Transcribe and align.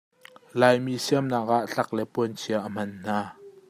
Laimi 0.59 0.95
siamnak 1.05 1.47
ah 1.57 1.63
tlak 1.71 1.89
le 1.97 2.03
puanchia 2.13 2.57
a 2.63 2.69
hman 2.69 2.89
hna. 3.03 3.19